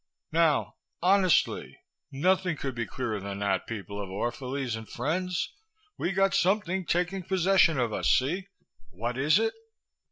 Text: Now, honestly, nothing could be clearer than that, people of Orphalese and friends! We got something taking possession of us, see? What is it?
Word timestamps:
Now, 0.31 0.77
honestly, 1.03 1.77
nothing 2.11 2.57
could 2.57 2.73
be 2.73 2.87
clearer 2.87 3.19
than 3.19 3.37
that, 3.37 3.67
people 3.67 4.01
of 4.01 4.09
Orphalese 4.09 4.75
and 4.75 4.89
friends! 4.89 5.53
We 5.95 6.11
got 6.11 6.33
something 6.33 6.87
taking 6.87 7.21
possession 7.21 7.77
of 7.77 7.93
us, 7.93 8.09
see? 8.09 8.47
What 8.89 9.15
is 9.19 9.37
it? 9.37 9.53